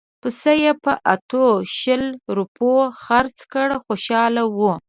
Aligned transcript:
پسه 0.21 0.51
یې 0.63 0.71
په 0.83 0.93
اتو 1.13 1.45
شل 1.79 2.03
روپیو 2.37 2.79
خرڅ 3.03 3.37
کړ 3.53 3.67
خوشاله 3.85 4.43
وو. 4.57 4.73